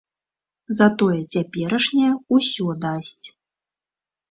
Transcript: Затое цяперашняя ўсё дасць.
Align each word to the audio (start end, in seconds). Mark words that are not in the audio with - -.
Затое 0.79 1.17
цяперашняя 1.35 2.09
ўсё 2.39 2.67
дасць. 2.89 3.27